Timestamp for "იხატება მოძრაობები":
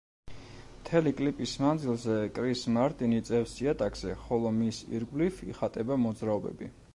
5.53-6.73